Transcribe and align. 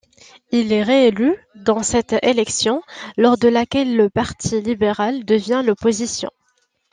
Il 0.51 0.73
est 0.73 0.81
réélu 0.81 1.35
dans 1.53 1.83
cette 1.83 2.13
élection, 2.23 2.81
lors 3.17 3.37
de 3.37 3.47
laquelle 3.47 3.95
le 3.95 4.09
parti 4.09 4.59
libéral 4.59 5.25
devient 5.25 5.61
l'opposition. 5.63 6.31